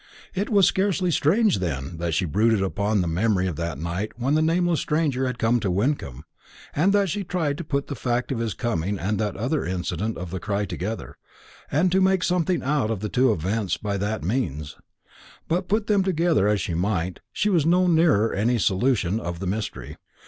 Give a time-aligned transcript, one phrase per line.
[0.33, 4.33] It was scarcely strange, then, that she brooded upon the memory of that night when
[4.33, 6.23] the nameless stranger had come to Wyncomb,
[6.75, 10.17] and that she tried to put the fact of his coming and that other incident
[10.17, 11.17] of the cry together,
[11.71, 14.75] and to make something out of the two events by that means;
[15.47, 19.45] but put them together as she might, she was no nearer any solution of the
[19.45, 19.97] mystery.